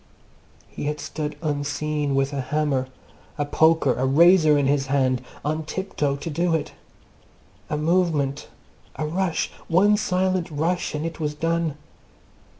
[0.67, 2.87] He had stood unseen with a hammer,
[3.37, 6.73] a poker, a razor in his hand, on tiptoe to do it.
[7.69, 8.47] A movement,
[8.95, 11.75] a rush, one silent rush and it was done!